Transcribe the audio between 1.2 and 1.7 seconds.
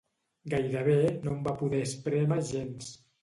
no en va